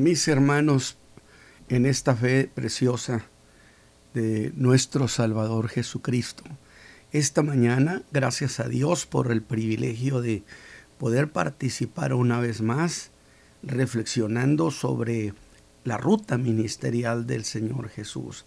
[0.00, 0.96] mis hermanos,
[1.68, 3.26] en esta fe preciosa
[4.14, 6.42] de nuestro Salvador Jesucristo.
[7.12, 10.42] Esta mañana, gracias a Dios por el privilegio de
[10.98, 13.10] poder participar una vez más
[13.62, 15.34] reflexionando sobre
[15.84, 18.46] la ruta ministerial del Señor Jesús.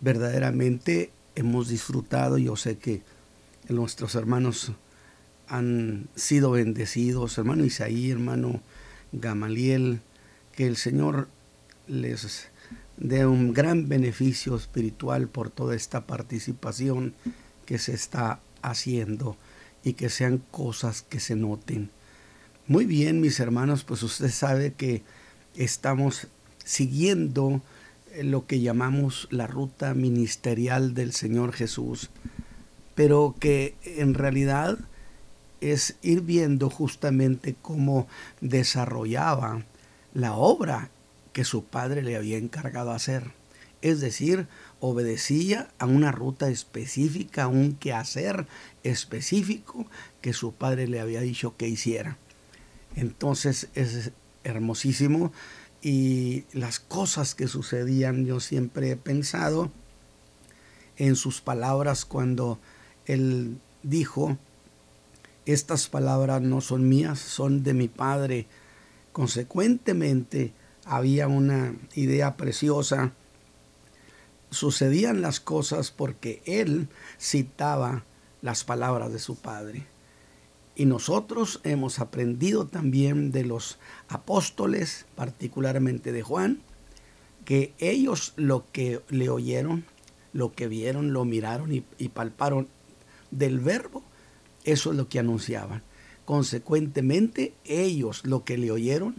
[0.00, 3.02] Verdaderamente hemos disfrutado, yo sé que
[3.68, 4.72] nuestros hermanos
[5.48, 8.60] han sido bendecidos, hermano Isaí, hermano
[9.12, 10.00] Gamaliel,
[10.52, 11.28] que el Señor
[11.86, 12.48] les
[12.96, 17.14] dé un gran beneficio espiritual por toda esta participación
[17.66, 19.36] que se está haciendo
[19.82, 21.90] y que sean cosas que se noten.
[22.68, 25.02] Muy bien, mis hermanos, pues usted sabe que
[25.56, 26.28] estamos
[26.64, 27.60] siguiendo
[28.22, 32.10] lo que llamamos la ruta ministerial del Señor Jesús,
[32.94, 34.78] pero que en realidad
[35.60, 38.06] es ir viendo justamente cómo
[38.40, 39.64] desarrollaba
[40.14, 40.90] la obra
[41.32, 43.32] que su padre le había encargado hacer.
[43.80, 44.46] Es decir,
[44.80, 48.46] obedecía a una ruta específica, a un quehacer
[48.84, 49.86] específico
[50.20, 52.16] que su padre le había dicho que hiciera.
[52.94, 54.12] Entonces es
[54.44, 55.32] hermosísimo
[55.80, 59.72] y las cosas que sucedían, yo siempre he pensado
[60.96, 62.60] en sus palabras cuando
[63.06, 64.38] él dijo,
[65.44, 68.46] estas palabras no son mías, son de mi Padre.
[69.12, 70.52] Consecuentemente,
[70.84, 73.12] había una idea preciosa.
[74.50, 76.88] Sucedían las cosas porque él
[77.20, 78.04] citaba
[78.40, 79.86] las palabras de su Padre.
[80.74, 86.62] Y nosotros hemos aprendido también de los apóstoles, particularmente de Juan,
[87.44, 89.84] que ellos lo que le oyeron,
[90.32, 92.68] lo que vieron, lo miraron y, palparon
[93.30, 94.02] del verbo,
[94.64, 95.82] eso es lo que anunciaban.
[96.32, 99.16] Consecuentemente, ellos lo que le oyeron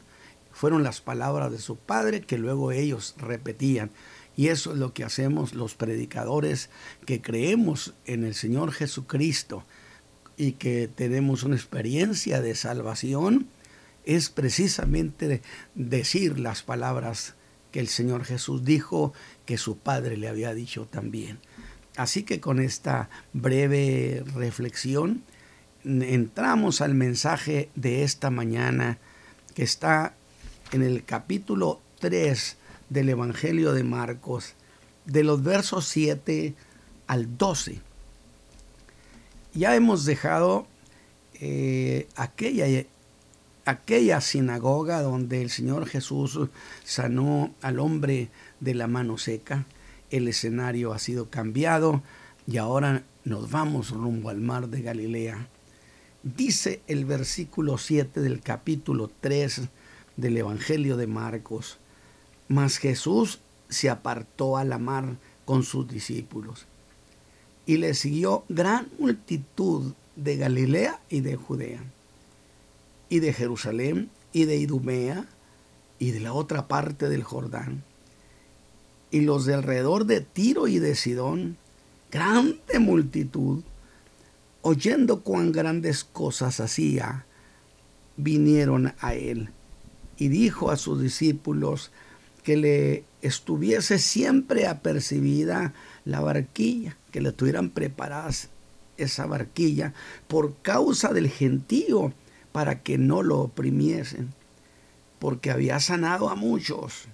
[0.51, 3.91] fueron las palabras de su padre que luego ellos repetían.
[4.35, 6.71] Y eso es lo que hacemos los predicadores
[7.05, 9.63] que creemos en el Señor Jesucristo
[10.37, 13.45] y que tenemos una experiencia de salvación,
[14.05, 15.43] es precisamente
[15.75, 17.35] decir las palabras
[17.71, 19.13] que el Señor Jesús dijo
[19.45, 21.37] que su Padre le había dicho también.
[21.95, 25.21] Así que con esta breve reflexión
[25.83, 28.97] entramos al mensaje de esta mañana
[29.53, 30.15] que está
[30.71, 32.57] en el capítulo 3
[32.89, 34.53] del Evangelio de Marcos,
[35.05, 36.53] de los versos 7
[37.07, 37.79] al 12.
[39.53, 40.67] Ya hemos dejado
[41.39, 42.85] eh, aquella,
[43.65, 46.39] aquella sinagoga donde el Señor Jesús
[46.83, 48.29] sanó al hombre
[48.59, 49.65] de la mano seca.
[50.09, 52.01] El escenario ha sido cambiado
[52.47, 55.47] y ahora nos vamos rumbo al mar de Galilea.
[56.23, 59.63] Dice el versículo 7 del capítulo 3
[60.15, 61.79] del Evangelio de Marcos,
[62.47, 66.65] mas Jesús se apartó a la mar con sus discípulos
[67.65, 71.83] y le siguió gran multitud de Galilea y de Judea
[73.09, 75.27] y de Jerusalén y de Idumea
[75.99, 77.83] y de la otra parte del Jordán
[79.11, 81.57] y los de alrededor de Tiro y de Sidón,
[82.11, 83.61] grande multitud
[84.63, 87.25] oyendo cuán grandes cosas hacía,
[88.15, 89.49] vinieron a él
[90.17, 91.91] y dijo a sus discípulos
[92.43, 95.73] que le estuviese siempre apercibida
[96.05, 98.49] la barquilla, que le tuvieran preparadas
[98.97, 99.93] esa barquilla
[100.29, 102.13] por causa del gentío
[102.53, 104.29] para que no lo oprimiesen,
[105.19, 107.05] porque había sanado a muchos,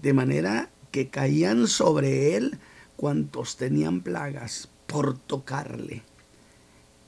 [0.00, 2.58] de manera que caían sobre él
[2.96, 6.02] cuantos tenían plagas por tocarle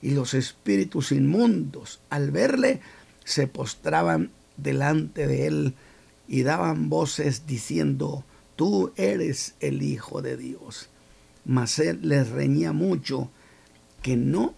[0.05, 2.79] y los espíritus inmundos, al verle,
[3.23, 5.73] se postraban delante de él
[6.27, 8.23] y daban voces diciendo,
[8.55, 10.89] tú eres el Hijo de Dios.
[11.43, 13.31] Mas él les reñía mucho
[14.03, 14.53] que no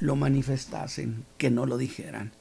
[0.00, 2.32] lo manifestasen, que no lo dijeran.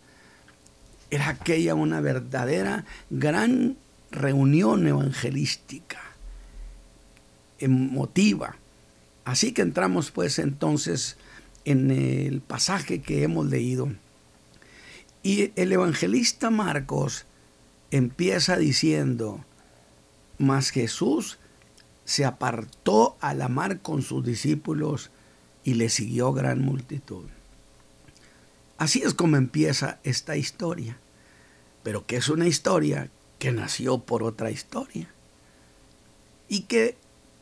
[1.09, 3.75] Era aquella una verdadera gran
[4.11, 5.99] reunión evangelística,
[7.59, 8.55] emotiva.
[9.25, 11.17] Así que entramos pues entonces
[11.66, 13.91] en el pasaje que hemos leído.
[15.23, 17.26] Y el evangelista Marcos
[17.91, 19.44] empieza diciendo,
[20.38, 21.40] mas Jesús
[22.06, 25.09] se apartó a la mar con sus discípulos
[25.64, 27.26] y le siguió gran multitud.
[28.78, 30.97] Así es como empieza esta historia,
[31.82, 33.09] pero que es una historia
[33.40, 35.09] que nació por otra historia
[36.47, 36.97] y que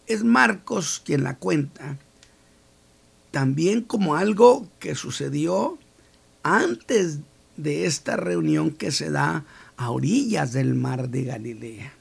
[0.08, 1.98] es Marcos quien la cuenta
[3.34, 5.80] también como algo que sucedió
[6.44, 7.18] antes
[7.58, 9.44] de esta reunión que se da
[9.76, 11.94] a orillas del mar de Galilea.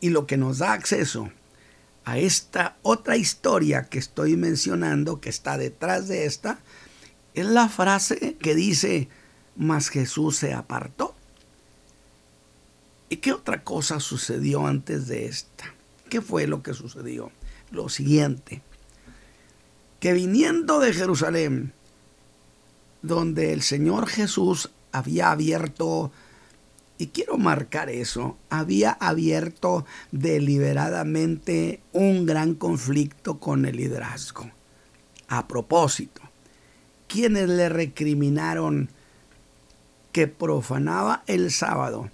[0.00, 1.30] Y lo que nos da acceso
[2.04, 6.58] a esta otra historia que estoy mencionando, que está detrás de esta,
[7.34, 9.06] es la frase que dice,
[9.54, 11.14] mas Jesús se apartó.
[13.08, 15.72] ¿Y qué otra cosa sucedió antes de esta?
[16.10, 17.30] ¿Qué fue lo que sucedió?
[17.70, 18.62] Lo siguiente,
[20.04, 21.72] que viniendo de Jerusalén,
[23.00, 26.12] donde el Señor Jesús había abierto,
[26.98, 34.50] y quiero marcar eso, había abierto deliberadamente un gran conflicto con el liderazgo.
[35.28, 36.20] A propósito,
[37.08, 38.90] quienes le recriminaron
[40.12, 42.10] que profanaba el sábado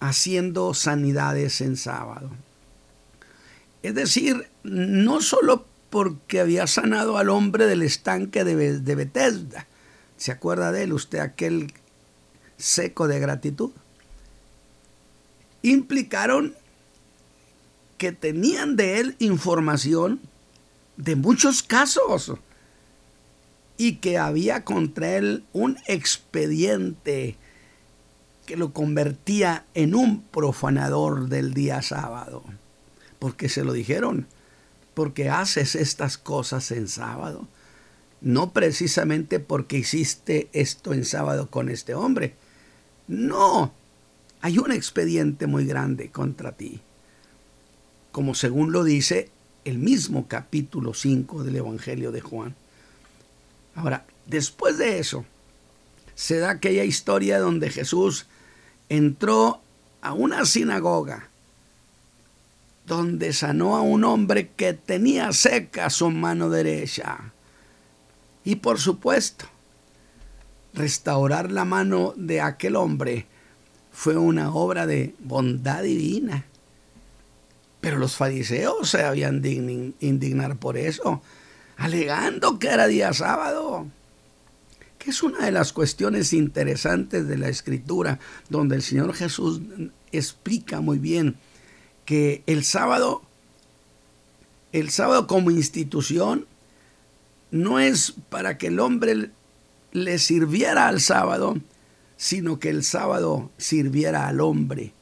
[0.00, 2.30] haciendo sanidades en sábado.
[3.82, 9.66] Es decir, no solo porque había sanado al hombre del estanque de, Bethesda,
[10.16, 11.72] ¿se acuerda de él usted aquel
[12.56, 13.72] seco de gratitud?
[15.62, 16.54] Implicaron
[17.98, 20.20] que tenían de él información
[20.96, 22.32] de muchos casos
[23.76, 27.36] y que había contra él un expediente
[28.46, 32.42] que lo convertía en un profanador del día sábado.
[33.18, 34.26] Porque se lo dijeron,
[34.94, 37.46] porque haces estas cosas en sábado.
[38.20, 42.34] No precisamente porque hiciste esto en sábado con este hombre.
[43.08, 43.72] No,
[44.42, 46.80] hay un expediente muy grande contra ti.
[48.12, 49.30] Como según lo dice
[49.64, 52.54] el mismo capítulo 5 del Evangelio de Juan.
[53.74, 55.24] Ahora, después de eso,
[56.14, 58.26] se da aquella historia donde Jesús
[58.88, 59.60] entró
[60.02, 61.29] a una sinagoga
[62.90, 67.32] donde sanó a un hombre que tenía seca su mano derecha.
[68.42, 69.44] Y por supuesto,
[70.74, 73.26] restaurar la mano de aquel hombre
[73.92, 76.46] fue una obra de bondad divina.
[77.80, 81.22] Pero los fariseos se habían de indignar por eso
[81.76, 83.86] alegando que era día sábado,
[84.98, 89.60] que es una de las cuestiones interesantes de la escritura, donde el Señor Jesús
[90.10, 91.36] explica muy bien
[92.10, 93.22] que el sábado,
[94.72, 96.44] el sábado como institución,
[97.52, 99.30] no es para que el hombre
[99.92, 101.56] le sirviera al sábado,
[102.16, 104.92] sino que el sábado sirviera al hombre.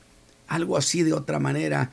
[0.49, 1.91] Algo así de otra manera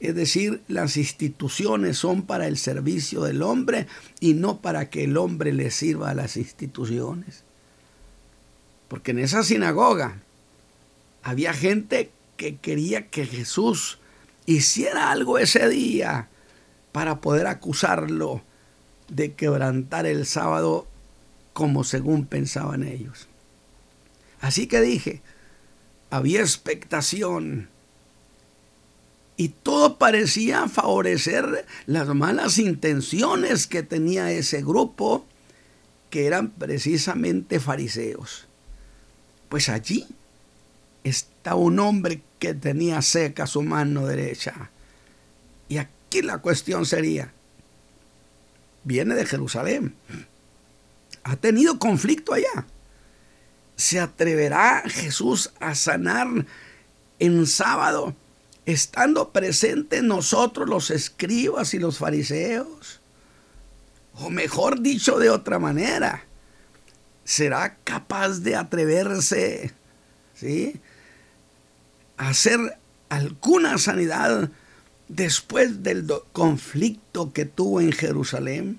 [0.00, 3.86] es decir, las instituciones son para el servicio del hombre
[4.18, 7.44] y no para que el hombre le sirva a las instituciones.
[8.88, 10.18] Porque en esa sinagoga
[11.22, 14.00] había gente que quería que Jesús
[14.48, 16.28] hiciera algo ese día
[16.92, 18.40] para poder acusarlo
[19.08, 20.86] de quebrantar el sábado
[21.52, 23.28] como según pensaban ellos.
[24.40, 25.20] Así que dije,
[26.08, 27.68] había expectación
[29.36, 35.26] y todo parecía favorecer las malas intenciones que tenía ese grupo,
[36.08, 38.46] que eran precisamente fariseos.
[39.50, 40.06] Pues allí
[41.04, 44.70] está un hombre que tenía seca su mano derecha.
[45.68, 47.32] Y aquí la cuestión sería,
[48.84, 49.94] viene de Jerusalén,
[51.24, 52.66] ha tenido conflicto allá.
[53.76, 56.46] ¿Se atreverá Jesús a sanar
[57.18, 58.14] en sábado?
[58.68, 63.00] estando presentes nosotros los escribas y los fariseos?
[64.12, 66.24] O mejor dicho de otra manera,
[67.24, 69.72] ¿será capaz de atreverse
[70.34, 70.78] ¿sí?
[72.18, 74.50] Hacer alguna sanidad
[75.08, 78.78] después del conflicto que tuvo en Jerusalén?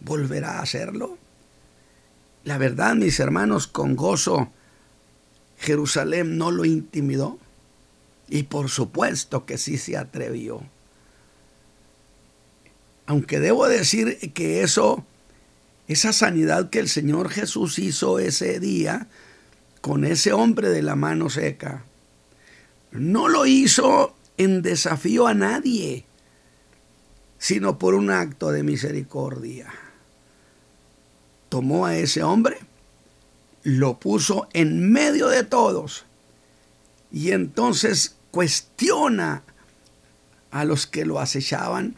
[0.00, 1.18] ¿Volverá a hacerlo?
[2.44, 4.50] La verdad, mis hermanos, con gozo,
[5.58, 7.38] Jerusalén no lo intimidó.
[8.28, 10.62] Y por supuesto que sí se atrevió.
[13.06, 15.04] Aunque debo decir que eso,
[15.88, 19.08] esa sanidad que el Señor Jesús hizo ese día
[19.80, 21.84] con ese hombre de la mano seca,
[22.92, 26.04] no lo hizo en desafío a nadie,
[27.38, 29.72] sino por un acto de misericordia.
[31.48, 32.58] Tomó a ese hombre,
[33.62, 36.04] lo puso en medio de todos
[37.10, 39.42] y entonces cuestiona
[40.50, 41.96] a los que lo acechaban,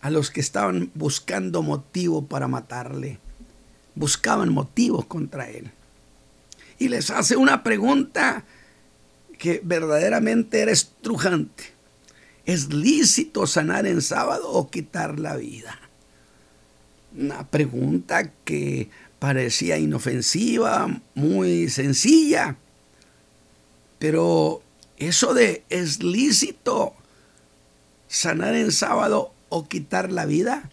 [0.00, 3.18] a los que estaban buscando motivo para matarle.
[3.94, 5.70] Buscaban motivos contra él.
[6.78, 8.44] Y les hace una pregunta
[9.40, 11.64] que verdaderamente era estrujante.
[12.44, 15.80] ¿Es lícito sanar en sábado o quitar la vida?
[17.16, 22.56] Una pregunta que parecía inofensiva, muy sencilla,
[23.98, 24.62] Pero
[24.98, 26.94] eso de es lícito
[28.08, 30.70] sanar en sábado o quitar la vida,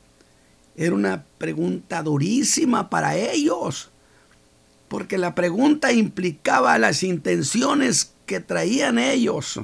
[0.75, 3.89] era una pregunta durísima para ellos,
[4.87, 9.59] porque la pregunta implicaba las intenciones que traían ellos.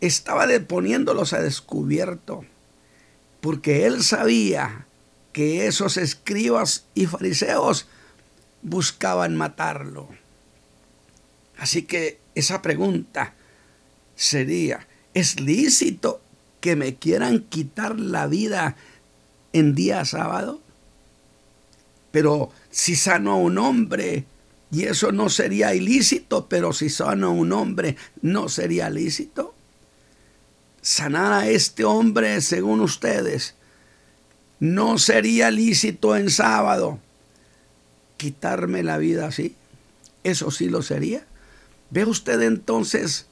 [0.00, 2.44] Estaba poniéndolos a descubierto,
[3.40, 4.86] porque él sabía
[5.32, 7.86] que esos escribas y fariseos
[8.62, 10.08] buscaban matarlo.
[11.58, 13.34] Así que esa pregunta
[14.16, 16.20] sería, ¿es lícito
[16.60, 18.76] que me quieran quitar la vida
[19.52, 20.60] en día sábado?
[22.10, 24.24] Pero si sano a un hombre,
[24.70, 29.54] y eso no sería ilícito, pero si sano a un hombre, ¿no sería lícito?
[30.80, 33.54] Sanar a este hombre, según ustedes,
[34.60, 37.00] no sería lícito en sábado.
[38.16, 39.56] Quitarme la vida así,
[40.22, 41.26] eso sí lo sería.
[41.90, 43.26] Ve usted entonces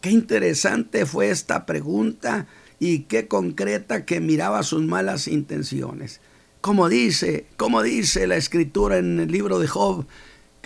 [0.00, 2.46] qué interesante fue esta pregunta
[2.78, 6.20] y qué concreta que miraba sus malas intenciones.
[6.60, 10.06] Como dice, como dice la escritura en el libro de Job,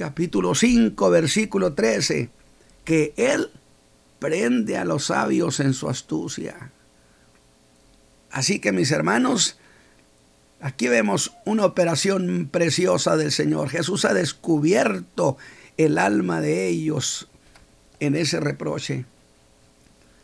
[0.00, 2.30] capítulo 5, versículo 13,
[2.87, 3.50] que él
[4.19, 6.73] prende a los sabios en su astucia.
[8.30, 9.59] Así que mis hermanos,
[10.62, 13.69] aquí vemos una operación preciosa del Señor.
[13.69, 15.37] Jesús ha descubierto
[15.76, 17.28] el alma de ellos
[17.99, 19.04] en ese reproche,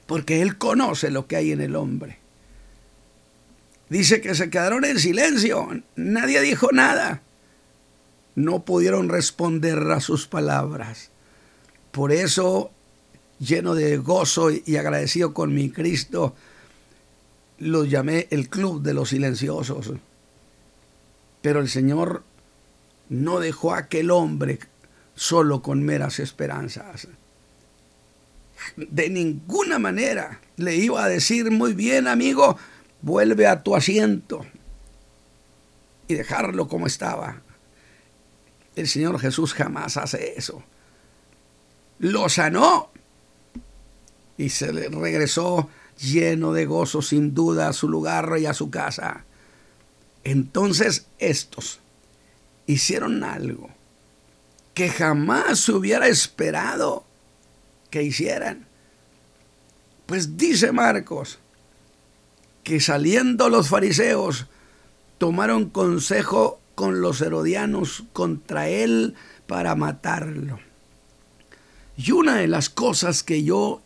[0.06, 2.18] porque Él conoce lo que hay en el hombre.
[3.90, 7.21] Dice que se quedaron en silencio, nadie dijo nada,
[8.37, 11.11] no pudieron responder a sus palabras.
[11.90, 12.71] Por eso,
[13.40, 16.37] lleno de gozo y agradecido con mi Cristo,
[17.59, 19.90] los llamé el club de los silenciosos.
[21.43, 22.23] Pero el Señor
[23.09, 24.61] no dejó a aquel hombre
[25.16, 27.09] solo con meras esperanzas
[28.76, 32.57] de ninguna manera le iba a decir, muy bien amigo,
[33.02, 34.45] vuelve a tu asiento
[36.09, 37.43] y dejarlo como estaba.
[38.76, 40.62] El Señor Jesús jamás hace eso.
[41.99, 42.90] Lo sanó
[44.37, 48.71] y se le regresó lleno de gozo sin duda a su lugar y a su
[48.71, 49.25] casa.
[50.25, 51.80] Entonces estos
[52.66, 53.71] hicieron algo
[54.75, 57.04] que jamás se hubiera esperado
[57.90, 58.66] que hicieran.
[60.04, 61.38] Pues dice Marcos
[62.62, 64.47] que saliendo los fariseos
[65.18, 69.14] tomaron consejo con los herodianos contra él
[69.49, 70.61] para matarlo.
[71.97, 73.80] Y una de las cosas que yo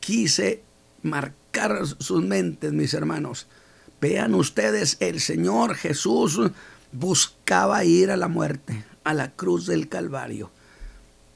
[0.00, 0.62] quise
[1.02, 3.46] marcar sus mentes, mis hermanos,
[4.00, 6.40] vean ustedes, el Señor Jesús
[6.92, 10.50] buscaba ir a la muerte, a la cruz del Calvario.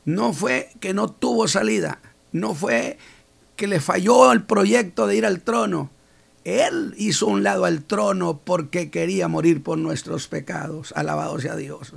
[0.04, 2.00] No fue que no tuvo salida,
[2.32, 2.98] no fue
[3.54, 5.90] que le falló el proyecto de ir al trono.
[6.44, 10.92] Él hizo un lado al trono porque quería morir por nuestros pecados.
[10.96, 11.92] Alabado sea Dios.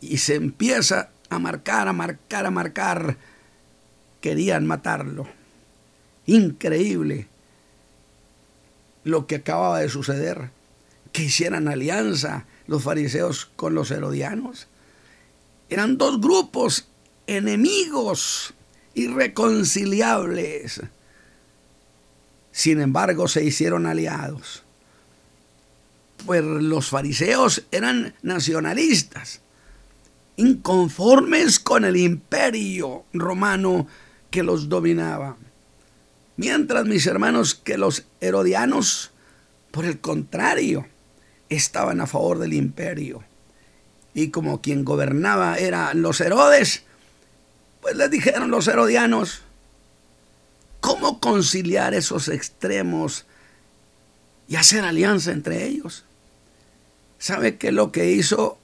[0.00, 3.16] Y se empieza a marcar, a marcar, a marcar.
[4.20, 5.26] Querían matarlo.
[6.26, 7.28] Increíble
[9.04, 10.50] lo que acababa de suceder.
[11.12, 14.66] Que hicieran alianza los fariseos con los herodianos.
[15.70, 16.88] Eran dos grupos
[17.26, 18.52] enemigos
[18.94, 20.82] irreconciliables.
[22.56, 24.62] Sin embargo, se hicieron aliados.
[26.24, 29.42] Pues los fariseos eran nacionalistas,
[30.36, 33.86] inconformes con el imperio romano
[34.30, 35.36] que los dominaba.
[36.38, 39.10] Mientras mis hermanos que los herodianos,
[39.70, 40.86] por el contrario,
[41.50, 43.22] estaban a favor del imperio
[44.14, 46.84] y como quien gobernaba eran los Herodes,
[47.82, 49.42] pues les dijeron los herodianos,
[50.86, 53.26] ¿cómo conciliar esos extremos
[54.46, 56.04] y hacer alianza entre ellos?
[57.18, 58.56] ¿Sabe qué es lo que hizo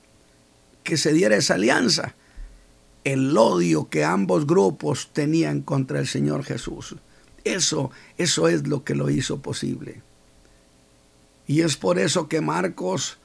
[0.85, 2.15] que se diera esa alianza?
[3.03, 6.95] El odio que ambos grupos tenían contra el Señor Jesús.
[7.43, 10.01] Eso, eso es lo que lo hizo posible.
[11.49, 13.19] Y es por eso que Marcos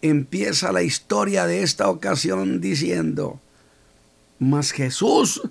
[0.00, 3.40] empieza la historia de esta ocasión diciendo,
[4.38, 5.42] mas Jesús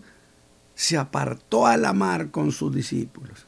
[0.81, 3.45] se apartó a la mar con sus discípulos.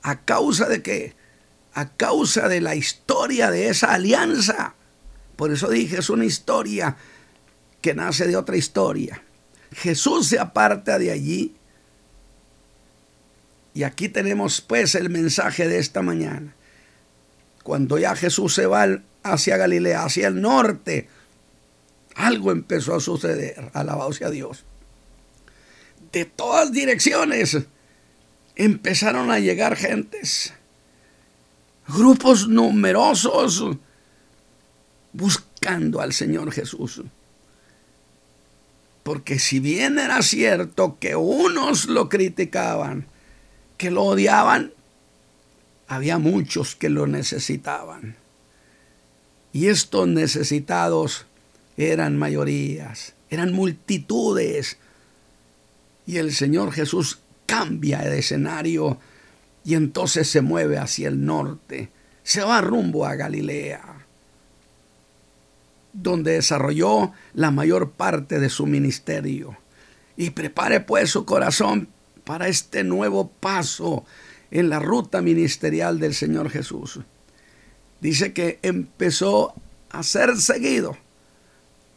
[0.00, 1.14] ¿A causa de qué?
[1.74, 4.74] A causa de la historia de esa alianza.
[5.36, 6.96] Por eso dije, es una historia
[7.82, 9.22] que nace de otra historia.
[9.70, 11.54] Jesús se aparta de allí.
[13.74, 16.54] Y aquí tenemos pues el mensaje de esta mañana.
[17.62, 18.86] Cuando ya Jesús se va
[19.22, 21.10] hacia Galilea, hacia el norte,
[22.14, 23.70] algo empezó a suceder.
[23.74, 24.64] Alabado sea Dios.
[26.16, 27.58] De todas direcciones
[28.54, 30.54] empezaron a llegar gentes,
[31.86, 33.76] grupos numerosos
[35.12, 37.02] buscando al Señor Jesús.
[39.02, 43.06] Porque si bien era cierto que unos lo criticaban,
[43.76, 44.72] que lo odiaban,
[45.86, 48.16] había muchos que lo necesitaban.
[49.52, 51.26] Y estos necesitados
[51.76, 54.78] eran mayorías, eran multitudes.
[56.06, 58.98] Y el Señor Jesús cambia de escenario
[59.64, 61.90] y entonces se mueve hacia el norte,
[62.22, 64.06] se va rumbo a Galilea,
[65.92, 69.56] donde desarrolló la mayor parte de su ministerio.
[70.16, 71.88] Y prepare pues su corazón
[72.24, 74.04] para este nuevo paso
[74.50, 77.00] en la ruta ministerial del Señor Jesús.
[78.00, 79.54] Dice que empezó
[79.90, 80.96] a ser seguido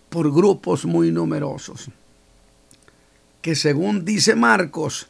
[0.10, 1.89] por grupos muy numerosos,
[3.41, 5.08] que según dice Marcos,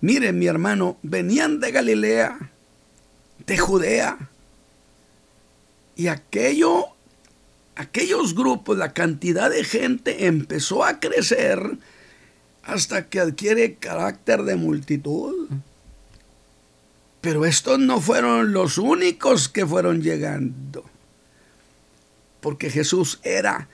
[0.00, 2.50] miren mi hermano, venían de Galilea,
[3.46, 4.30] de Judea,
[5.96, 6.86] y aquello,
[7.76, 11.78] aquellos grupos, la cantidad de gente empezó a crecer
[12.62, 15.48] hasta que adquiere carácter de multitud.
[17.20, 20.84] Pero estos no fueron los únicos que fueron llegando.
[22.40, 23.68] Porque Jesús era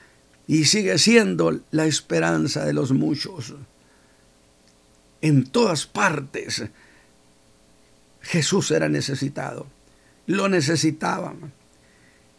[0.47, 3.53] y sigue siendo la esperanza de los muchos.
[5.21, 6.63] En todas partes
[8.21, 9.67] Jesús era necesitado.
[10.25, 11.53] Lo necesitaban.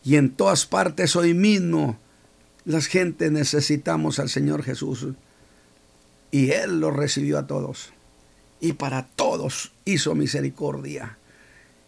[0.05, 1.99] Y en todas partes hoy mismo
[2.65, 5.07] las gentes necesitamos al Señor Jesús.
[6.31, 7.93] Y Él lo recibió a todos
[8.61, 11.19] y para todos hizo misericordia.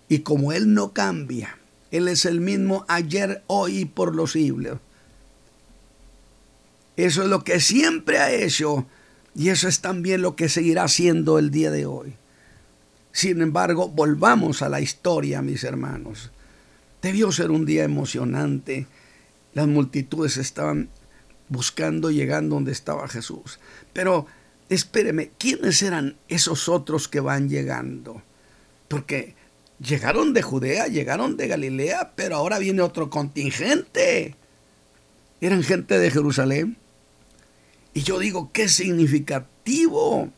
[0.09, 1.59] Y como Él no cambia,
[1.91, 4.79] Él es el mismo ayer, hoy y por los siglos.
[6.97, 8.87] Eso es lo que siempre ha hecho
[9.41, 12.13] y eso es también lo que seguirá haciendo el día de hoy.
[13.11, 16.31] Sin embargo, volvamos a la historia, mis hermanos.
[17.01, 18.87] Debió ser un día emocionante.
[19.55, 20.91] Las multitudes estaban
[21.49, 23.59] buscando, llegando donde estaba Jesús.
[23.95, 24.27] Pero
[24.69, 28.21] espéreme, ¿quiénes eran esos otros que van llegando?
[28.89, 29.37] Porque
[29.83, 34.35] llegaron de Judea, llegaron de Galilea, pero ahora viene otro contingente.
[35.41, 36.77] Eran gente de Jerusalén.
[37.95, 40.31] Y yo digo, qué significativo.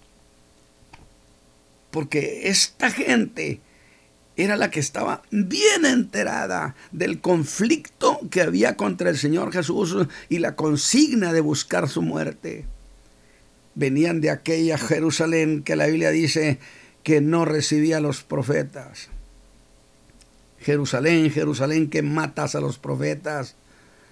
[1.91, 3.61] Porque esta gente
[4.37, 10.39] era la que estaba bien enterada del conflicto que había contra el Señor Jesús y
[10.39, 12.65] la consigna de buscar su muerte
[13.75, 16.59] venían de aquella Jerusalén que la Biblia dice
[17.03, 19.09] que no recibía a los profetas.
[20.61, 23.57] Jerusalén, Jerusalén que matas a los profetas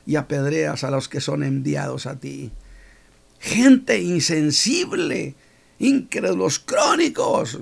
[0.07, 2.50] y apedreas a los que son enviados a ti.
[3.40, 5.35] Gente insensible,
[5.79, 7.59] incrédulos crónicos,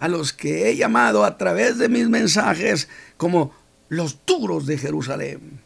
[0.00, 3.54] a los que he llamado a través de mis mensajes como
[3.88, 5.60] los duros de Jerusalén.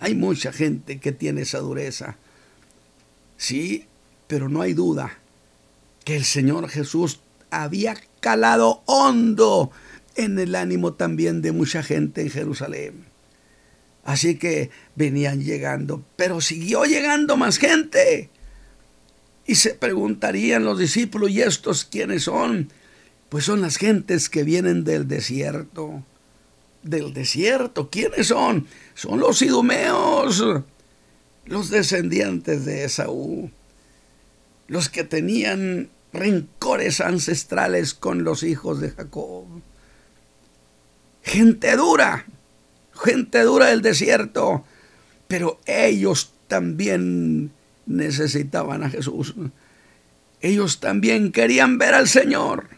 [0.00, 2.16] Hay mucha gente que tiene esa dureza.
[3.36, 3.86] Sí,
[4.26, 5.18] pero no hay duda
[6.04, 9.70] que el Señor Jesús había calado hondo
[10.16, 13.11] en el ánimo también de mucha gente en Jerusalén.
[14.04, 18.30] Así que venían llegando, pero siguió llegando más gente.
[19.46, 22.70] Y se preguntarían los discípulos, ¿y estos quiénes son?
[23.28, 26.04] Pues son las gentes que vienen del desierto.
[26.82, 28.66] Del desierto, ¿quiénes son?
[28.94, 30.44] Son los idumeos,
[31.46, 33.50] los descendientes de Esaú
[34.72, 39.44] los que tenían rencores ancestrales con los hijos de Jacob.
[41.22, 42.24] Gente dura,
[43.02, 44.64] gente dura del desierto,
[45.28, 47.52] pero ellos también
[47.86, 49.34] necesitaban a Jesús.
[50.40, 52.68] Ellos también querían ver al Señor,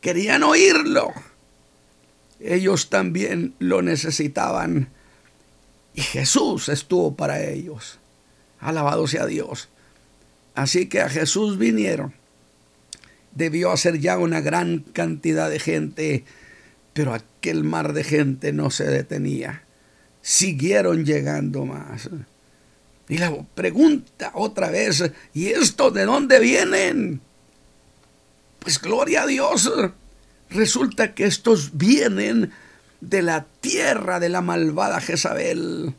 [0.00, 1.12] querían oírlo.
[2.40, 4.88] Ellos también lo necesitaban
[5.94, 7.98] y Jesús estuvo para ellos.
[8.60, 9.68] Alabado sea Dios.
[10.54, 12.14] Así que a Jesús vinieron.
[13.32, 16.24] Debió hacer ya una gran cantidad de gente,
[16.92, 19.64] pero aquel mar de gente no se detenía.
[20.22, 22.08] Siguieron llegando más.
[23.08, 27.20] Y la pregunta otra vez, ¿y esto de dónde vienen?
[28.60, 29.70] Pues gloria a Dios.
[30.50, 32.52] Resulta que estos vienen
[33.00, 35.94] de la tierra de la malvada Jezabel,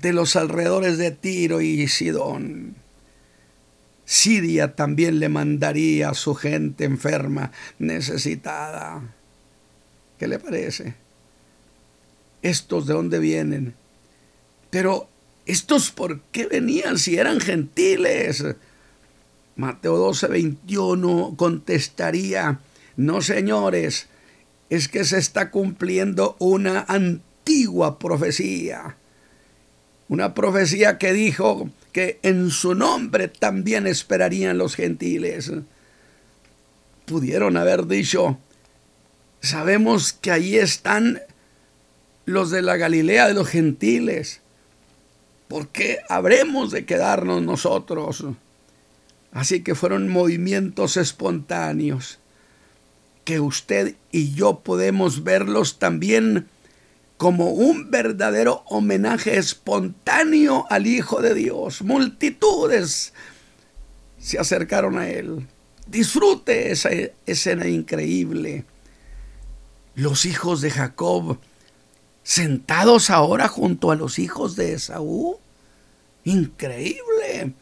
[0.00, 2.76] de los alrededores de Tiro y Sidón.
[4.04, 9.02] Siria también le mandaría a su gente enferma, necesitada.
[10.18, 10.94] ¿Qué le parece?
[12.42, 13.74] ¿Estos de dónde vienen?
[14.70, 15.08] Pero,
[15.46, 18.44] ¿estos por qué venían si eran gentiles?
[19.56, 22.60] Mateo 12, 21 contestaría,
[22.96, 24.08] no señores,
[24.68, 28.96] es que se está cumpliendo una antigua profecía.
[30.08, 35.52] Una profecía que dijo que en su nombre también esperarían los gentiles.
[37.06, 38.38] Pudieron haber dicho,
[39.44, 41.20] sabemos que allí están
[42.24, 44.40] los de la Galilea de los gentiles.
[45.48, 48.24] ¿Por qué habremos de quedarnos nosotros?
[49.32, 52.18] Así que fueron movimientos espontáneos
[53.24, 56.48] que usted y yo podemos verlos también
[57.16, 61.82] como un verdadero homenaje espontáneo al Hijo de Dios.
[61.82, 63.12] Multitudes
[64.18, 65.46] se acercaron a Él.
[65.86, 66.90] Disfrute esa
[67.26, 68.64] escena increíble.
[69.94, 71.38] Los hijos de Jacob
[72.22, 75.38] sentados ahora junto a los hijos de Esaú.
[76.24, 77.52] Increíble.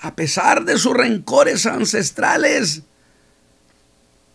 [0.00, 2.82] A pesar de sus rencores ancestrales.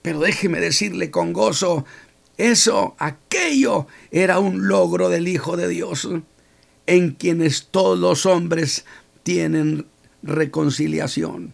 [0.01, 1.85] Pero déjeme decirle con gozo,
[2.37, 6.09] eso, aquello era un logro del Hijo de Dios,
[6.87, 8.85] en quienes todos los hombres
[9.23, 9.85] tienen
[10.23, 11.53] reconciliación.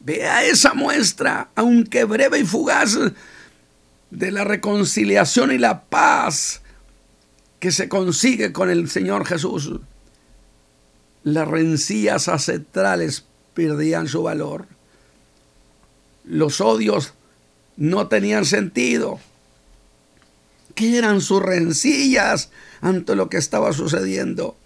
[0.00, 2.98] Vea esa muestra, aunque breve y fugaz,
[4.12, 6.60] de la reconciliación y la paz
[7.60, 9.80] que se consigue con el Señor Jesús.
[11.24, 14.66] Las rencillas ancestrales perdían su valor.
[16.24, 17.14] Los odios
[17.78, 19.18] no tenían sentido.
[20.74, 22.50] ¿Qué eran sus rencillas
[22.82, 24.56] ante lo que estaba sucediendo?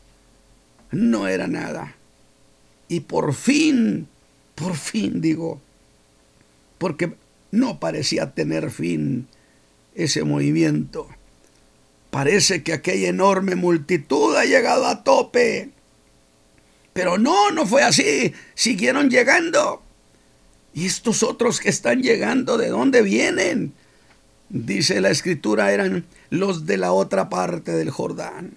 [0.90, 1.94] No era nada.
[2.88, 4.08] Y por fin,
[4.56, 5.60] por fin digo,
[6.78, 7.14] porque
[7.52, 9.28] no parecía tener fin
[9.96, 11.08] ese movimiento.
[12.10, 15.70] Parece que aquella enorme multitud ha llegado a tope.
[16.92, 18.32] Pero no, no fue así.
[18.54, 19.82] Siguieron llegando.
[20.72, 23.74] ¿Y estos otros que están llegando, de dónde vienen?
[24.48, 28.56] dice la escritura, eran los de la otra parte del Jordán.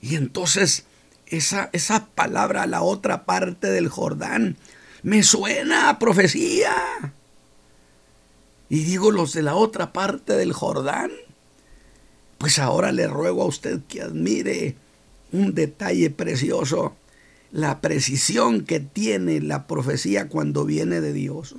[0.00, 0.84] Y entonces
[1.26, 4.56] esa, esa palabra, la otra parte del Jordán,
[5.02, 6.74] me suena a profecía.
[8.72, 11.10] Y digo los de la otra parte del Jordán.
[12.38, 14.76] Pues ahora le ruego a usted que admire
[15.30, 16.96] un detalle precioso,
[17.50, 21.54] la precisión que tiene la profecía cuando viene de Dios.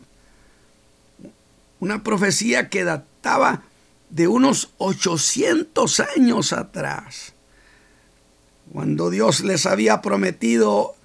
[1.79, 3.61] Una profecía que da estaba
[4.09, 7.33] de unos 800 años atrás,
[8.71, 10.95] cuando Dios les había prometido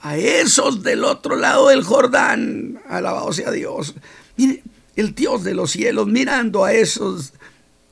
[0.00, 3.94] a esos del otro lado del Jordán, alabado sea Dios.
[4.38, 4.62] Mire,
[5.00, 7.32] el Dios de los cielos mirando a esos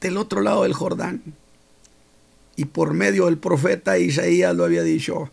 [0.01, 1.23] del otro lado del Jordán.
[2.55, 5.31] Y por medio del profeta Isaías lo había dicho,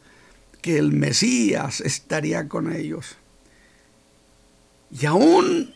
[0.61, 3.17] que el Mesías estaría con ellos.
[4.89, 5.75] Y aún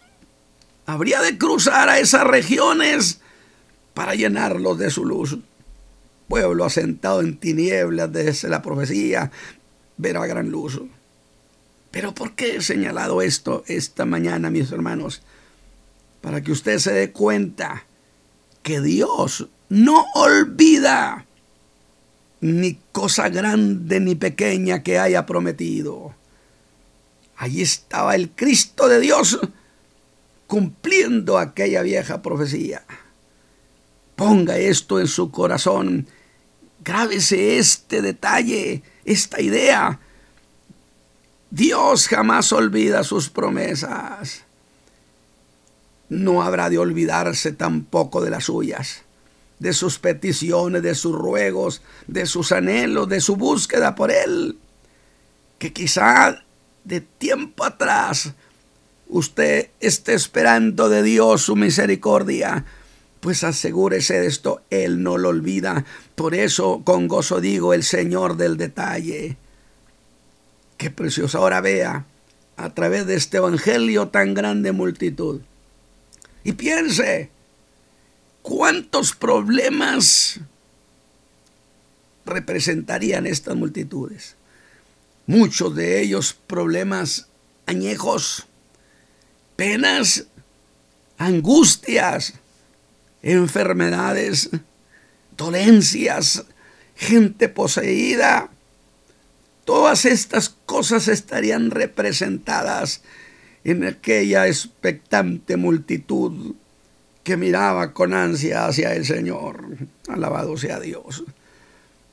[0.86, 3.20] habría de cruzar a esas regiones
[3.94, 5.38] para llenarlos de su luz.
[6.28, 9.32] Pueblo asentado en tinieblas desde la profecía
[9.98, 10.82] verá gran luz.
[11.92, 15.24] Pero ¿por qué he señalado esto esta mañana, mis hermanos?
[16.22, 17.86] Para que usted se dé cuenta
[18.64, 21.26] que Dios no olvida
[22.42, 26.14] ni cosa grande ni pequeña que haya prometido.
[27.38, 29.40] Allí estaba el Cristo de Dios
[30.48, 32.84] cumpliendo aquella vieja profecía.
[34.16, 36.08] Ponga esto en su corazón,
[36.84, 40.00] grábese este detalle, esta idea.
[41.52, 44.44] Dios jamás olvida sus promesas.
[46.10, 49.04] No habrá de olvidarse tampoco de las suyas,
[49.60, 54.58] de sus peticiones, de sus ruegos, de sus anhelos, de su búsqueda por Él,
[55.60, 56.44] que quizá
[56.84, 58.34] de tiempo atrás
[59.08, 62.66] usted esté esperando de Dios su misericordia,
[63.20, 65.86] pues asegúrese de esto, Él no lo olvida.
[66.16, 69.38] Por eso con gozo digo, el Señor del detalle.
[70.78, 71.40] Qué precioso.
[71.40, 72.06] Ahora vea
[72.56, 75.42] a través de este evangelio tan grande multitud.
[76.44, 77.30] Y piense,
[78.42, 80.40] ¿cuántos problemas
[82.26, 84.36] representarían estas multitudes?
[85.28, 87.28] Muchos de ellos problemas
[87.66, 88.48] añejos,
[89.56, 90.26] penas,
[91.18, 92.34] angustias,
[93.22, 94.50] enfermedades,
[95.38, 96.46] dolencias,
[96.96, 98.50] gente poseída.
[99.66, 103.02] Todas estas cosas estarían representadas
[103.64, 106.56] en aquella expectante multitud
[107.24, 109.66] que miraba con ansia hacia el Señor.
[110.08, 111.24] Alabado sea Dios.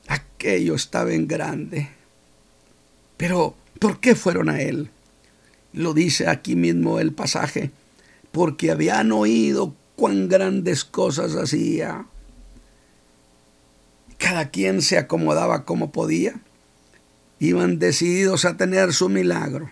[0.09, 1.89] Aquello estaba en grande.
[3.17, 4.91] Pero, ¿por qué fueron a Él?
[5.73, 7.71] Lo dice aquí mismo el pasaje,
[8.33, 12.07] porque habían oído cuán grandes cosas hacía.
[14.19, 16.41] Cada quien se acomodaba como podía.
[17.39, 19.71] Iban decididos a tener su milagro.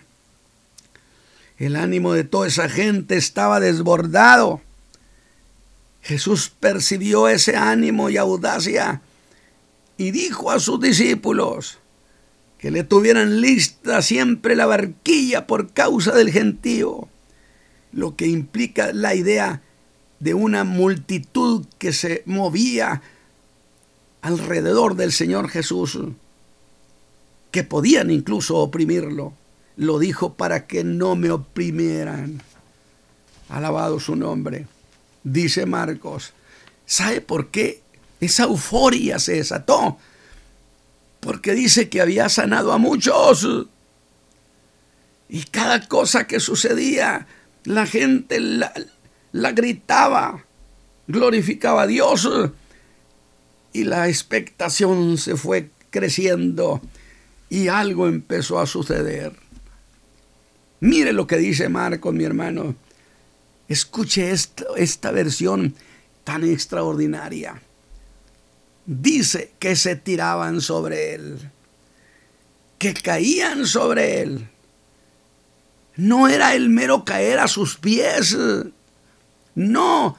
[1.57, 4.61] El ánimo de toda esa gente estaba desbordado.
[6.01, 9.01] Jesús percibió ese ánimo y audacia
[9.97, 11.79] y dijo a sus discípulos
[12.59, 17.07] que le tuvieran lista siempre la barquilla por causa del gentío,
[17.91, 19.61] lo que implica la idea
[20.19, 23.01] de una multitud que se movía
[24.21, 25.99] alrededor del Señor Jesús,
[27.51, 29.33] que podían incluso oprimirlo.
[29.77, 32.41] Lo dijo para que no me oprimieran.
[33.49, 34.67] Alabado su nombre.
[35.23, 36.33] Dice Marcos.
[36.85, 37.81] ¿Sabe por qué
[38.19, 39.97] esa euforia se desató?
[41.19, 43.47] Porque dice que había sanado a muchos.
[45.27, 47.27] Y cada cosa que sucedía,
[47.63, 48.71] la gente la,
[49.51, 50.45] gritaba,
[51.07, 52.29] glorificaba a Dios
[53.73, 56.81] y la expectación se fue creciendo
[57.49, 59.44] y algo empezó a suceder.
[60.79, 62.75] Mire lo que dice Marcos, mi hermano.
[63.67, 65.75] Escuche esta, esta versión
[66.23, 67.61] tan extraordinaria.
[68.85, 71.51] Dice que se tiraban sobre él,
[72.77, 74.47] que caían sobre él.
[75.95, 78.37] No era el mero caer a sus pies,
[79.55, 80.17] no,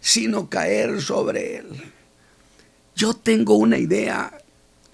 [0.00, 1.92] sino caer sobre él.
[2.96, 4.38] Yo tengo una idea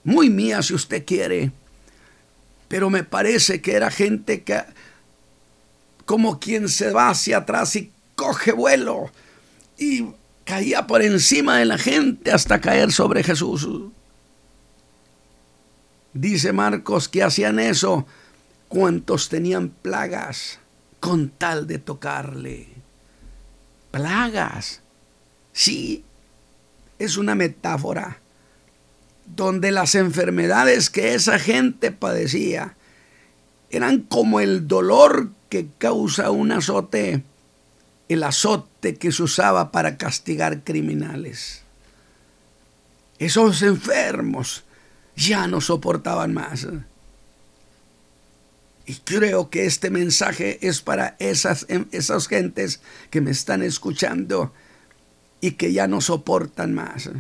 [0.04, 1.52] muy mía si usted quiere,
[2.68, 4.62] pero me parece que era gente que
[6.06, 9.10] como quien se va hacia atrás y coge vuelo
[9.76, 10.06] y
[10.44, 13.68] caía por encima de la gente hasta caer sobre Jesús.
[16.14, 18.06] Dice Marcos que hacían eso
[18.68, 20.60] cuantos tenían plagas
[21.00, 22.68] con tal de tocarle.
[23.90, 24.80] Plagas.
[25.52, 26.04] Sí,
[26.98, 28.18] es una metáfora
[29.26, 32.76] donde las enfermedades que esa gente padecía
[33.70, 37.22] eran como el dolor que causa un azote,
[38.08, 41.62] el azote que se usaba para castigar criminales.
[43.18, 44.64] Esos enfermos
[45.16, 46.66] ya no soportaban más.
[48.84, 54.52] Y creo que este mensaje es para esas, esas gentes que me están escuchando
[55.40, 57.10] y que ya no soportan más.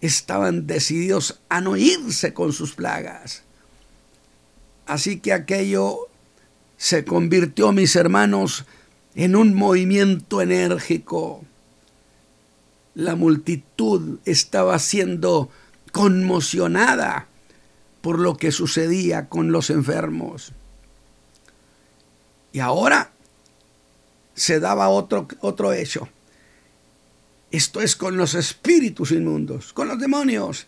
[0.00, 3.45] Estaban decididos a no irse con sus plagas.
[4.86, 6.08] Así que aquello
[6.76, 8.64] se convirtió, mis hermanos,
[9.14, 11.44] en un movimiento enérgico.
[12.94, 15.50] La multitud estaba siendo
[15.92, 17.26] conmocionada
[18.00, 20.52] por lo que sucedía con los enfermos.
[22.52, 23.10] Y ahora
[24.34, 26.08] se daba otro, otro hecho.
[27.50, 30.66] Esto es con los espíritus inmundos, con los demonios.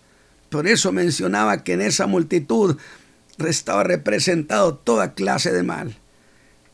[0.48, 2.76] Por eso mencionaba que en esa multitud
[3.46, 5.96] estaba representado toda clase de mal,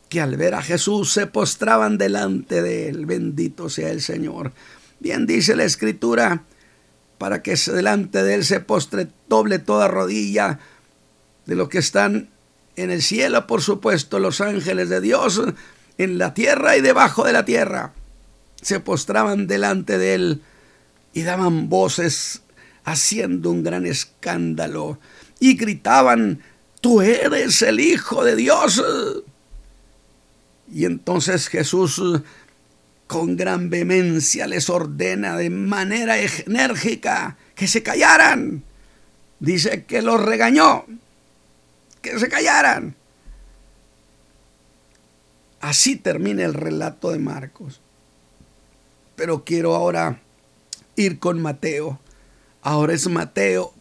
[0.08, 3.06] que al ver a Jesús se postraban delante de él.
[3.06, 4.52] Bendito sea el Señor.
[5.00, 6.44] Bien dice la Escritura,
[7.18, 10.58] para que delante de él se postre doble toda rodilla
[11.46, 12.30] de los que están
[12.76, 15.42] en el cielo, por supuesto, los ángeles de Dios,
[15.98, 17.92] en la tierra y debajo de la tierra
[18.64, 20.42] se postraban delante de él
[21.12, 22.42] y daban voces
[22.84, 24.98] haciendo un gran escándalo
[25.38, 26.40] y gritaban,
[26.84, 28.84] tú eres el Hijo de Dios.
[30.70, 31.98] Y entonces Jesús
[33.06, 38.64] con gran vehemencia les ordena de manera enérgica que se callaran.
[39.40, 40.84] Dice que los regañó,
[42.02, 42.94] que se callaran.
[45.62, 47.80] Así termina el relato de Marcos.
[49.16, 50.20] Pero quiero ahora
[50.96, 51.98] ir con Mateo.
[52.60, 53.73] Ahora es Mateo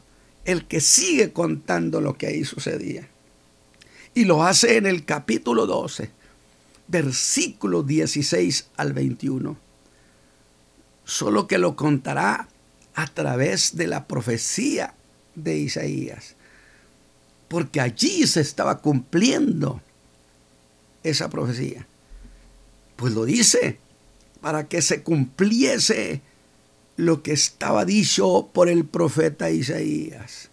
[0.46, 3.08] el que sigue contando lo que ahí sucedía.
[4.14, 6.10] Y lo hace en el capítulo 12,
[6.88, 9.58] versículos 16 al 21.
[11.06, 12.48] Solo que lo contará
[12.94, 14.94] a través de la profecía
[15.36, 16.36] de Isaías.
[17.48, 19.82] Porque allí se estaba cumpliendo
[21.04, 21.88] esa profecía.
[22.96, 23.80] Pues lo dice
[24.42, 26.22] para que se cumpliese
[26.96, 30.50] lo que estaba dicho por el profeta Isaías.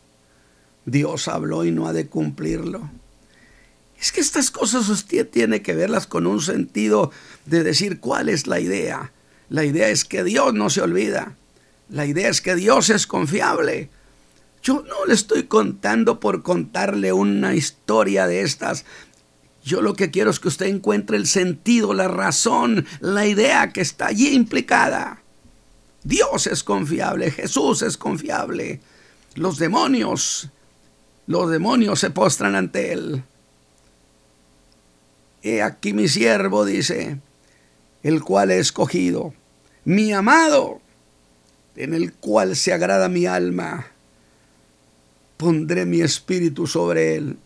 [0.87, 2.91] Dios habló y no ha de cumplirlo.
[4.01, 7.11] Es que estas cosas usted tiene que verlas con un sentido
[7.45, 9.13] de decir cuál es la idea.
[9.51, 11.37] La idea es que Dios no se olvida.
[11.91, 13.91] La idea es que Dios es confiable.
[14.63, 18.85] Yo no le estoy contando por contarle una historia de estas
[19.65, 23.83] Yo lo que quiero es que usted encuentre el sentido, la razón, la idea que
[23.83, 25.23] está allí implicada.
[26.03, 28.81] Dios es confiable, Jesús es confiable.
[29.35, 30.49] Los demonios,
[31.27, 33.25] los demonios se postran ante Él.
[35.43, 37.19] He aquí mi siervo, dice,
[38.03, 39.33] el cual he escogido,
[39.85, 40.81] mi amado,
[41.77, 43.87] en el cual se agrada mi alma.
[45.39, 47.39] Pondré mi espíritu sobre él.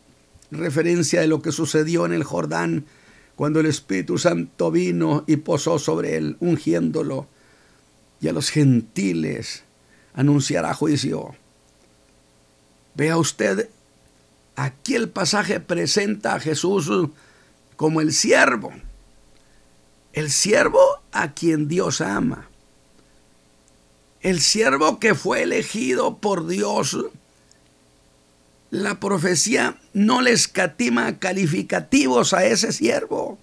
[0.51, 2.87] Referencia de lo que sucedió en el Jordán
[3.37, 7.29] cuando el Espíritu Santo vino y posó sobre él, ungiéndolo.
[8.25, 9.65] Y a los gentiles
[10.15, 11.37] anunciará juicio.
[12.95, 13.69] Vea usted,
[14.57, 16.91] aquí el pasaje presenta a Jesús
[17.77, 18.73] como el siervo.
[20.15, 20.81] El siervo
[21.13, 22.49] a quien Dios ama.
[24.23, 26.97] El siervo que fue elegido por Dios.
[28.71, 33.39] La profecía no le escatima calificativos a ese siervo.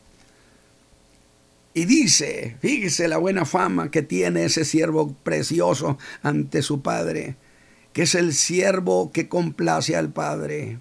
[1.73, 7.35] Y dice, fíjese la buena fama que tiene ese siervo precioso ante su Padre,
[7.93, 10.79] que es el siervo que complace al Padre,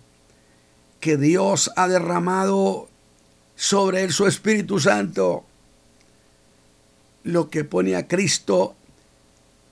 [0.98, 2.88] que Dios ha derramado
[3.55, 5.44] sobre él su Espíritu Santo,
[7.22, 8.74] lo que pone a Cristo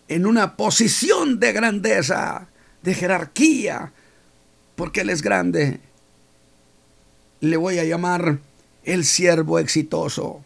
[0.09, 2.48] en una posición de grandeza,
[2.83, 3.92] de jerarquía,
[4.74, 5.81] porque Él es grande.
[7.40, 8.38] Le voy a llamar
[8.85, 10.42] el siervo exitoso.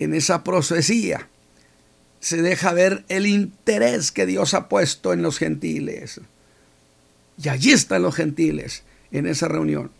[0.00, 1.28] En esa profecía
[2.18, 6.20] se deja ver el interés que Dios ha puesto en los gentiles.
[7.42, 8.82] Y allí están los gentiles
[9.12, 9.90] en esa reunión.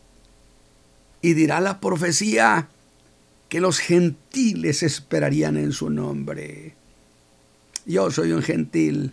[1.22, 2.68] Y dirá la profecía
[3.48, 6.74] que los gentiles esperarían en su nombre.
[7.86, 9.12] Yo soy un gentil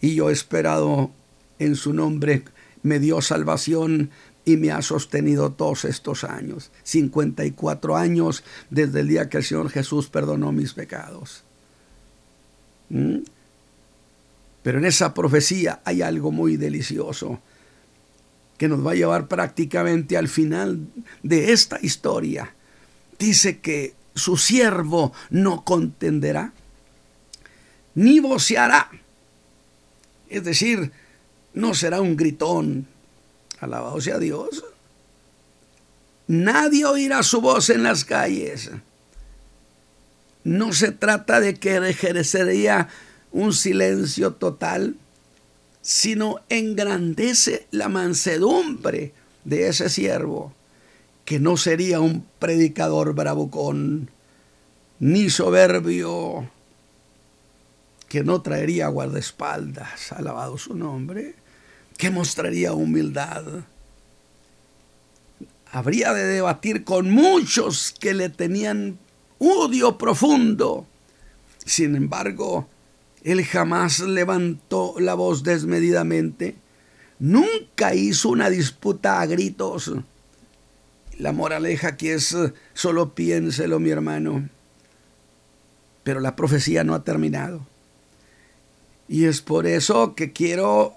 [0.00, 1.10] y yo he esperado
[1.58, 2.44] en su nombre,
[2.82, 4.10] me dio salvación
[4.44, 9.70] y me ha sostenido todos estos años, 54 años desde el día que el Señor
[9.70, 11.44] Jesús perdonó mis pecados.
[12.90, 13.20] ¿Mm?
[14.62, 17.40] Pero en esa profecía hay algo muy delicioso
[18.56, 20.86] que nos va a llevar prácticamente al final
[21.22, 22.54] de esta historia.
[23.18, 26.52] Dice que su siervo no contenderá,
[27.94, 28.90] ni voceará.
[30.28, 30.92] Es decir,
[31.52, 32.86] no será un gritón.
[33.64, 34.64] Alabado sea Dios.
[36.26, 38.70] Nadie oirá su voz en las calles.
[40.42, 42.88] No se trata de que ejercería
[43.32, 44.96] un silencio total
[45.84, 49.12] sino engrandece la mansedumbre
[49.44, 50.54] de ese siervo,
[51.26, 54.08] que no sería un predicador bravucón,
[54.98, 56.48] ni soberbio,
[58.08, 61.34] que no traería guardaespaldas, alabado su nombre,
[61.96, 63.44] que mostraría humildad.
[65.70, 68.98] Habría de debatir con muchos que le tenían
[69.38, 70.86] odio profundo.
[71.64, 72.68] Sin embargo,
[73.22, 76.56] él jamás levantó la voz desmedidamente.
[77.18, 79.92] Nunca hizo una disputa a gritos.
[81.18, 82.36] La moraleja aquí es,
[82.74, 84.48] solo piénselo mi hermano.
[86.02, 87.66] Pero la profecía no ha terminado.
[89.08, 90.96] Y es por eso que quiero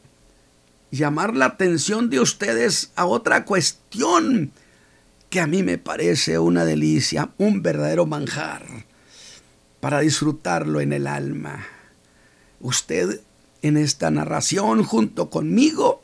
[0.91, 4.51] llamar la atención de ustedes a otra cuestión
[5.29, 8.65] que a mí me parece una delicia, un verdadero manjar
[9.79, 11.67] para disfrutarlo en el alma
[12.59, 13.21] usted
[13.61, 16.01] en esta narración junto conmigo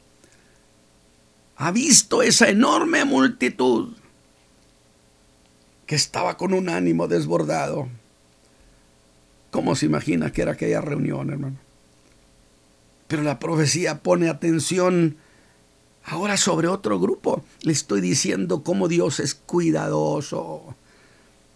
[1.55, 3.93] ha visto esa enorme multitud
[5.85, 7.87] que estaba con un ánimo desbordado.
[9.51, 11.57] ¿Cómo se imagina que era aquella reunión, hermano?
[13.13, 15.17] Pero la profecía pone atención
[16.04, 17.43] ahora sobre otro grupo.
[17.62, 20.76] Le estoy diciendo cómo Dios es cuidadoso.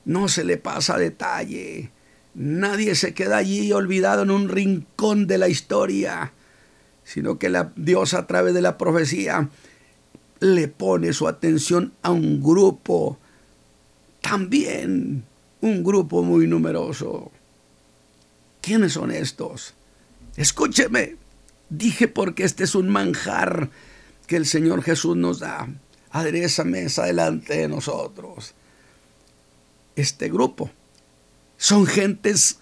[0.06, 1.89] No se le pasa detalle.
[2.36, 6.32] Nadie se queda allí olvidado en un rincón de la historia,
[7.03, 9.49] sino que la, Dios a través de la profecía
[10.39, 13.18] le pone su atención a un grupo,
[14.22, 15.24] también
[15.62, 17.32] un grupo muy numeroso.
[18.62, 19.74] ¿Quiénes son estos?
[20.36, 21.16] Escúcheme,
[21.70, 23.70] dije porque este es un manjar
[24.28, 25.68] que el Señor Jesús nos da.
[26.11, 28.53] Adereza mesa delante de nosotros.
[29.95, 30.70] Este grupo
[31.57, 32.59] son gentes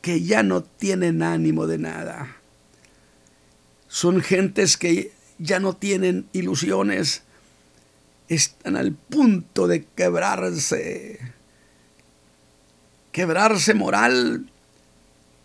[0.00, 2.36] que ya no tienen ánimo de nada.
[3.88, 7.22] Son gentes que ya no tienen ilusiones.
[8.28, 11.18] Están al punto de quebrarse.
[13.12, 14.50] Quebrarse moral,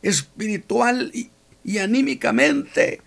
[0.02, 1.32] espiritual y,
[1.64, 3.02] y anímicamente.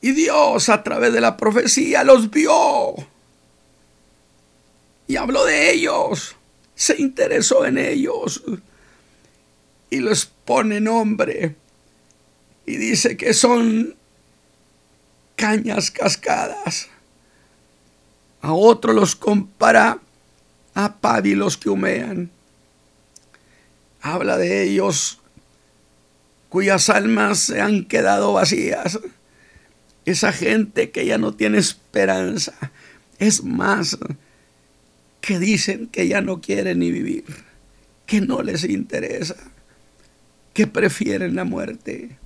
[0.00, 2.94] Y Dios a través de la profecía los vio.
[5.06, 6.36] y habló de ellos,
[6.74, 8.42] se interesó en ellos
[9.90, 11.56] y les pone nombre
[12.66, 13.96] y dice que son
[15.36, 16.88] cañas cascadas.
[18.42, 19.98] A otro los compara
[20.74, 22.30] a pábilos que humean.
[24.02, 25.18] Habla de ellos
[26.48, 28.98] cuyas almas se han quedado vacías.
[30.04, 32.54] Esa gente que ya no tiene esperanza.
[33.18, 33.98] Es más,
[35.20, 37.24] que dicen que ya no quieren ni vivir,
[38.06, 39.36] que no les interesa,
[40.54, 42.16] que prefieren la muerte.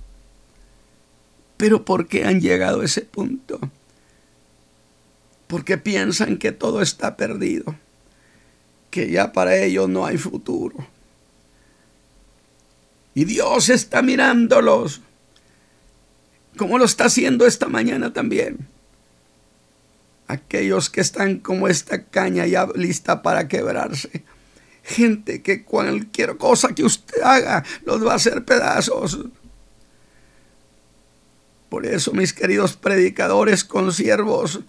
[1.57, 3.59] Pero ¿por qué han llegado a ese punto?
[5.47, 7.75] Porque piensan que todo está perdido,
[8.89, 10.92] que ya para ellos no hay futuro.
[13.15, 15.01] Y Dios está mirándolos,
[16.57, 18.67] como lo está haciendo esta mañana también.
[20.27, 24.23] Aquellos que están como esta caña ya lista para quebrarse.
[24.83, 29.19] Gente que cualquier cosa que usted haga los va a hacer pedazos.
[31.69, 34.61] Por eso, mis queridos predicadores, consiervos,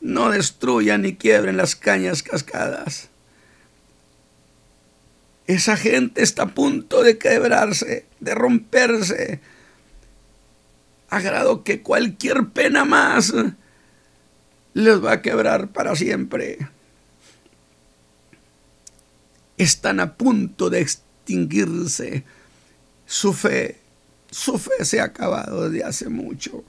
[0.00, 3.10] no destruyan ni quiebren las cañas cascadas.
[5.46, 9.40] Esa gente está a punto de quebrarse, de romperse.
[11.08, 13.32] Agrado que cualquier pena más
[14.74, 16.58] les va a quebrar para siempre.
[19.56, 22.24] Están a punto de extinguirse.
[23.06, 23.78] Su fe,
[24.30, 26.64] su fe se ha acabado desde hace mucho.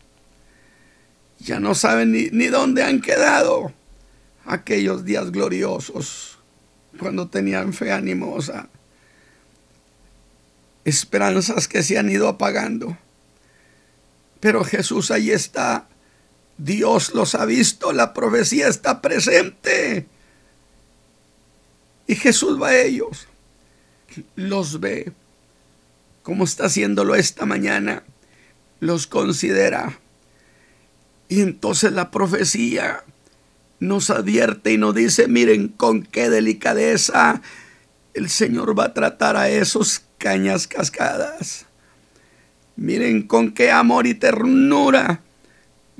[1.39, 3.73] Ya no saben ni, ni dónde han quedado
[4.45, 6.36] aquellos días gloriosos
[6.97, 8.69] cuando tenían fe animosa.
[10.85, 12.97] Esperanzas que se han ido apagando.
[14.39, 15.87] Pero Jesús ahí está.
[16.57, 20.07] Dios los ha visto, la profecía está presente.
[22.07, 23.27] Y Jesús va a ellos.
[24.35, 25.11] Los ve.
[26.23, 28.03] Como está haciéndolo esta mañana.
[28.79, 29.99] Los considera.
[31.29, 33.03] Y entonces la profecía
[33.79, 37.41] nos advierte y nos dice, miren con qué delicadeza
[38.13, 41.65] el Señor va a tratar a esos cañas cascadas.
[42.75, 45.21] Miren con qué amor y ternura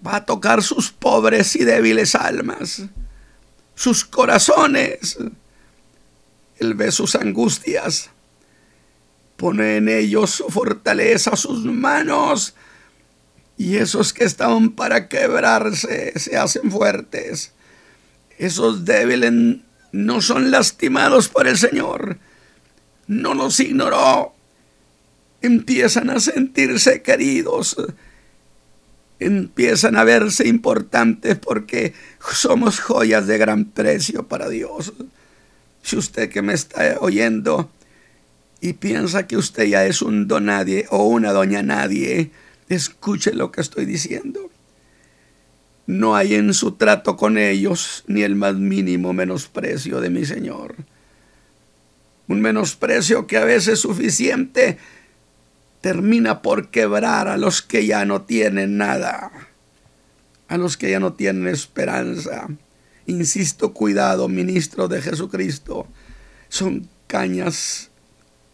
[0.06, 2.84] va a tocar sus pobres y débiles almas,
[3.76, 5.18] sus corazones.
[6.58, 8.10] Él ve sus angustias,
[9.36, 12.56] pone en ellos su fortaleza, sus manos,
[13.58, 17.54] y esos que estaban para quebrarse se hacen fuertes.
[18.38, 19.34] Esos débiles
[19.92, 22.18] no son lastimados por el Señor.
[23.08, 24.34] No los ignoró.
[25.42, 27.78] Empiezan a sentirse queridos.
[29.20, 31.94] Empiezan a verse importantes porque
[32.32, 34.94] somos joyas de gran precio para Dios.
[35.82, 37.72] Si usted que me está oyendo
[38.62, 42.32] y piensa que usted ya es un don nadie o una doña nadie,
[42.70, 44.52] escuche lo que estoy diciendo.
[45.88, 50.76] No hay en su trato con ellos ni el más mínimo menosprecio de mi Señor.
[52.28, 54.78] Un menosprecio que a veces suficiente
[55.80, 59.32] termina por quebrar a los que ya no tienen nada,
[60.50, 62.48] a los que ya no tienen esperanza.
[63.06, 65.88] Insisto, cuidado, ministro de Jesucristo.
[66.50, 67.90] Son cañas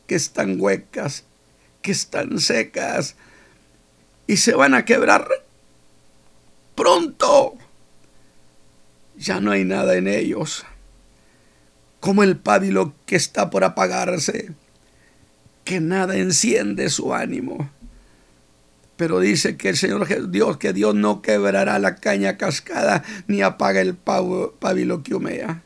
[0.06, 1.24] que están huecas,
[1.82, 3.16] que están secas
[4.28, 5.28] y se van a quebrar
[6.76, 7.54] pronto.
[9.18, 10.66] Ya no hay nada en ellos,
[12.00, 14.52] como el pábilo que está por apagarse,
[15.64, 17.70] que nada enciende su ánimo.
[18.98, 23.82] Pero dice que el Señor Dios, que Dios no quebrará la caña cascada ni apaga
[23.82, 25.64] el pábilo que humea.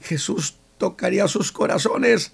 [0.00, 2.32] Jesús tocaría sus corazones,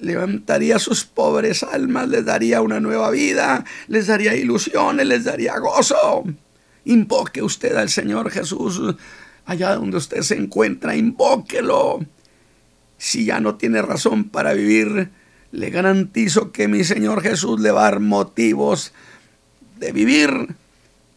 [0.00, 6.24] levantaría sus pobres almas, les daría una nueva vida, les daría ilusiones, les daría gozo.
[6.84, 8.80] Invoque usted al Señor Jesús
[9.46, 12.04] allá donde usted se encuentra, invóquelo.
[12.98, 15.10] Si ya no tiene razón para vivir,
[15.52, 18.92] le garantizo que mi Señor Jesús le va a dar motivos
[19.78, 20.56] de vivir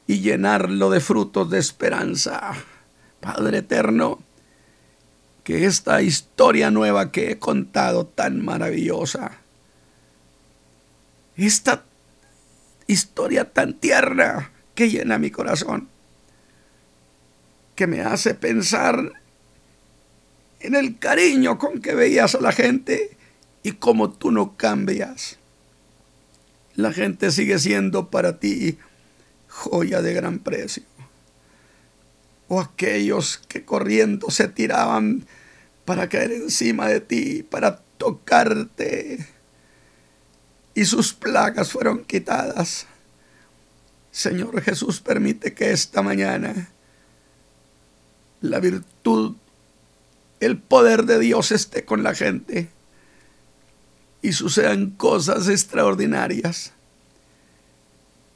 [0.05, 2.53] y llenarlo de frutos de esperanza.
[3.19, 4.19] Padre eterno,
[5.43, 9.37] que esta historia nueva que he contado tan maravillosa,
[11.35, 11.83] esta
[12.87, 15.89] historia tan tierna, que llena mi corazón,
[17.75, 19.11] que me hace pensar
[20.59, 23.17] en el cariño con que veías a la gente
[23.63, 25.39] y cómo tú no cambias.
[26.75, 28.77] La gente sigue siendo para ti
[29.47, 30.83] joya de gran precio.
[32.47, 35.25] O aquellos que corriendo se tiraban
[35.85, 39.25] para caer encima de ti, para tocarte.
[40.75, 42.85] Y sus plagas fueron quitadas.
[44.17, 46.69] Señor Jesús, permite que esta mañana
[48.41, 49.35] la virtud,
[50.39, 52.67] el poder de Dios esté con la gente
[54.23, 56.71] y sucedan cosas extraordinarias.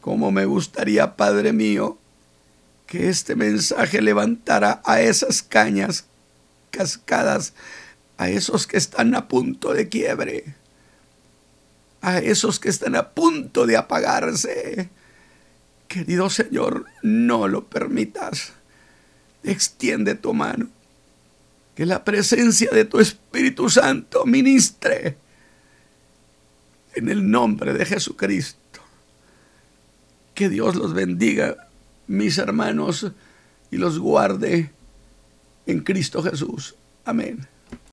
[0.02, 1.98] Como me gustaría, Padre mío,
[2.86, 6.06] que este mensaje levantara a esas cañas
[6.70, 7.56] cascadas,
[8.20, 10.54] a esos que están a punto de quiebre,
[12.02, 14.92] a esos que están a punto de apagarse.
[15.92, 18.54] Querido Señor, no lo permitas.
[19.44, 20.70] Extiende tu mano.
[21.76, 25.18] Que la presencia de tu Espíritu Santo ministre
[26.96, 28.80] en el nombre de Jesucristo.
[30.34, 31.68] Que Dios los bendiga,
[32.08, 33.12] mis hermanos,
[33.70, 34.72] y los guarde
[35.66, 36.76] en Cristo Jesús.
[37.04, 37.46] Amén.